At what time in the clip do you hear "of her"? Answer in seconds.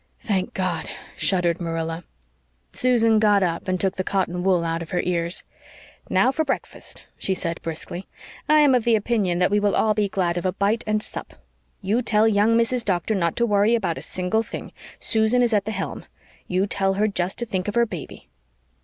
4.81-5.01, 17.67-17.85